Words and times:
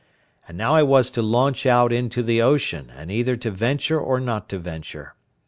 And 0.47 0.57
now 0.57 0.73
I 0.73 0.81
was 0.81 1.11
to 1.11 1.21
launch 1.21 1.67
out 1.67 1.93
into 1.93 2.23
the 2.23 2.41
ocean, 2.41 2.89
and 2.97 3.11
either 3.11 3.35
to 3.35 3.51
venture 3.51 3.99
or 3.99 4.19
not 4.19 4.49
to 4.49 4.57
venture. 4.57 5.13